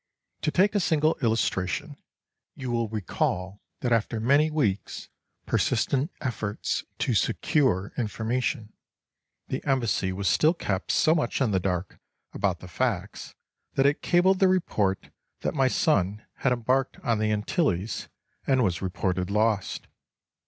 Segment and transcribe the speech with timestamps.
[0.41, 1.95] To take a single illustration,
[2.55, 5.09] you will recall that after many weeks'
[5.45, 8.73] persistent effort to secure information,
[9.49, 11.99] the Embassy was still kept so much in the dark
[12.33, 13.35] about the facts,
[13.75, 15.11] that it cabled the report
[15.41, 18.07] that my son had embarked on The Antilles
[18.47, 19.85] and was reported lost.